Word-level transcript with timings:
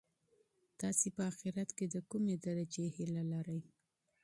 تاسي 0.79 1.07
په 1.15 1.21
اخیرت 1.31 1.69
کي 1.77 1.85
د 1.93 1.95
کومې 2.09 2.35
درجې 2.45 2.85
هیله 2.95 3.23
لرئ؟ 3.31 3.59